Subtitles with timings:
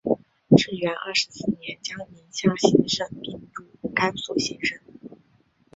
[0.57, 4.79] 至元二十四年将宁夏行省并入甘肃行省。